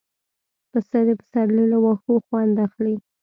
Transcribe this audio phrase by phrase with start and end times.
[0.71, 2.95] پسه د پسرلي له واښو خوند اخلي.